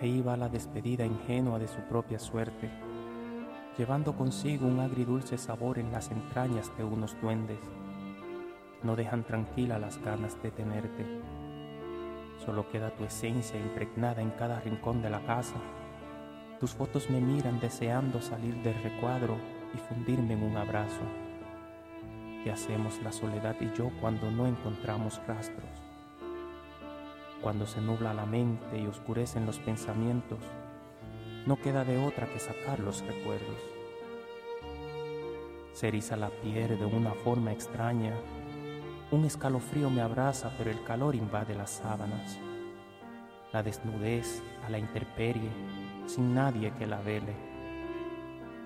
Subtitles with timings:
[0.00, 2.70] Ahí va la despedida ingenua de su propia suerte,
[3.76, 7.58] llevando consigo un agridulce sabor en las entrañas de unos duendes
[8.82, 11.04] no dejan tranquila las ganas de tenerte.
[12.44, 15.56] Solo queda tu esencia impregnada en cada rincón de la casa.
[16.58, 19.36] Tus fotos me miran deseando salir del recuadro
[19.74, 21.02] y fundirme en un abrazo.
[22.42, 25.89] ¿Qué hacemos la soledad y yo cuando no encontramos rastros?
[27.42, 30.40] Cuando se nubla la mente y oscurecen los pensamientos,
[31.46, 33.56] no queda de otra que sacar los recuerdos.
[35.72, 38.12] Se eriza la piel de una forma extraña,
[39.10, 42.38] un escalofrío me abraza pero el calor invade las sábanas.
[43.52, 45.50] La desnudez a la intemperie,
[46.06, 47.34] sin nadie que la vele.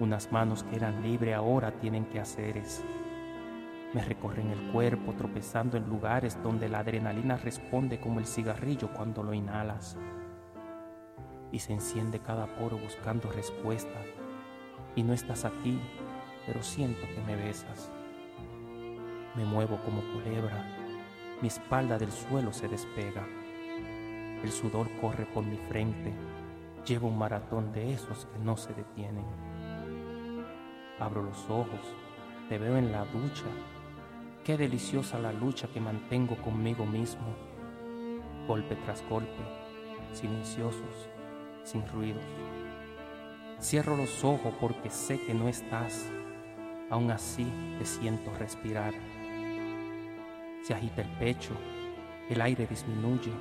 [0.01, 2.85] Unas manos que eran libres ahora tienen que haceres
[3.95, 9.23] me recorren el cuerpo tropezando en lugares donde la adrenalina responde como el cigarrillo cuando
[9.23, 9.97] lo inhalas.
[11.53, 14.01] Y se enciende cada poro buscando respuesta.
[14.97, 15.81] Y no estás aquí,
[16.45, 17.93] pero siento que me besas.
[19.37, 20.67] Me muevo como culebra.
[21.41, 23.25] Mi espalda del suelo se despega.
[24.43, 26.13] El sudor corre por mi frente.
[26.85, 29.25] Llevo un maratón de esos que no se detienen.
[30.99, 31.95] Abro los ojos.
[32.49, 33.47] Te veo en la ducha
[34.45, 37.35] Qué deliciosa la lucha que mantengo conmigo mismo,
[38.47, 39.43] golpe tras golpe,
[40.13, 41.09] silenciosos,
[41.63, 42.23] sin ruidos.
[43.59, 46.11] Cierro los ojos porque sé que no estás,
[46.91, 47.47] aún así
[47.79, 48.93] te siento respirar.
[50.63, 51.55] Se agita el pecho,
[52.29, 53.33] el aire disminuye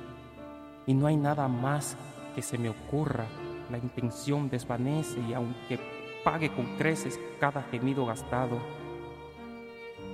[0.86, 1.98] y no hay nada más
[2.34, 3.26] que se me ocurra.
[3.70, 5.78] La intención desvanece y aunque
[6.24, 8.58] pague con creces cada gemido gastado,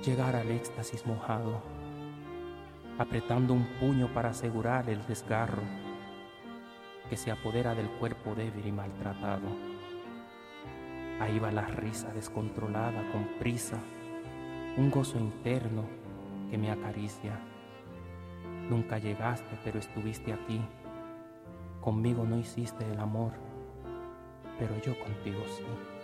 [0.01, 1.61] llegar al éxtasis mojado,
[2.97, 5.61] apretando un puño para asegurar el desgarro
[7.09, 9.47] que se apodera del cuerpo débil y maltratado.
[11.19, 13.77] Ahí va la risa descontrolada con prisa,
[14.75, 15.83] un gozo interno
[16.49, 17.39] que me acaricia.
[18.69, 20.61] Nunca llegaste, pero estuviste aquí.
[21.79, 23.33] Conmigo no hiciste el amor,
[24.57, 26.00] pero yo contigo sí.